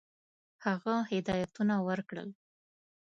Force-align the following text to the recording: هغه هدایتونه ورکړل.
هغه 0.65 0.95
هدایتونه 1.11 1.75
ورکړل. 1.87 2.29